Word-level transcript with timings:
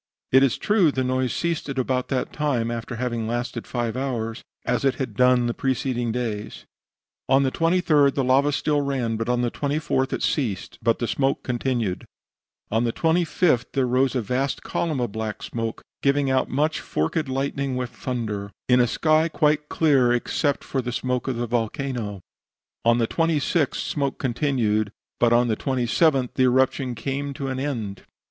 It 0.31 0.41
is 0.41 0.57
true 0.57 0.91
the 0.91 1.03
noise 1.03 1.31
ceased 1.31 1.69
about 1.69 2.07
that 2.07 2.33
time 2.33 2.71
after 2.71 2.95
having 2.95 3.27
lasted 3.27 3.67
five 3.67 3.95
hours, 3.95 4.43
as 4.65 4.83
it 4.83 4.95
had 4.95 5.13
done 5.15 5.45
the 5.45 5.53
preceding 5.53 6.11
days. 6.11 6.65
"On 7.29 7.43
the 7.43 7.51
23d 7.51 8.15
the 8.15 8.23
lava 8.23 8.51
still 8.51 8.81
ran, 8.81 9.15
but 9.15 9.29
on 9.29 9.43
the 9.43 9.51
24th 9.51 10.11
it 10.11 10.23
ceased; 10.23 10.79
but 10.81 11.07
smoke 11.07 11.43
continued. 11.43 12.05
On 12.71 12.83
the 12.83 12.91
25th 12.91 13.73
there 13.73 13.85
rose 13.85 14.15
a 14.15 14.23
vast 14.23 14.63
column 14.63 14.99
of 14.99 15.11
black 15.11 15.43
smoke, 15.43 15.83
giving 16.01 16.31
out 16.31 16.49
much 16.49 16.79
forked 16.79 17.29
lightning 17.29 17.75
with 17.75 17.91
thunder, 17.91 18.49
in 18.67 18.79
a 18.79 18.87
sky 18.87 19.29
quite 19.29 19.69
clear 19.69 20.11
except 20.11 20.63
for 20.63 20.81
the 20.81 20.91
smoke 20.91 21.27
of 21.27 21.35
the 21.35 21.45
volcano. 21.45 22.21
On 22.83 22.97
the 22.97 23.05
26th 23.07 23.75
smoke 23.75 24.17
continued, 24.17 24.91
but 25.19 25.31
on 25.31 25.47
the 25.47 25.55
27th 25.55 26.33
the 26.33 26.43
eruption 26.45 26.95
came 26.95 27.35
to 27.35 27.49
an 27.49 27.59
end." 27.59 28.01